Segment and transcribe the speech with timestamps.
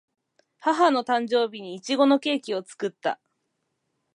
[0.61, 3.19] 母の誕生日にいちごのケーキを作った